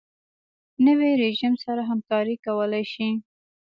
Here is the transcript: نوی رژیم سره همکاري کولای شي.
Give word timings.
نوی 0.85 1.11
رژیم 1.23 1.53
سره 1.63 1.81
همکاري 1.89 2.35
کولای 2.45 2.85
شي. 2.93 3.09